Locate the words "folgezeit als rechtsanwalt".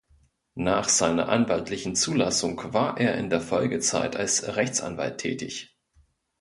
3.39-5.19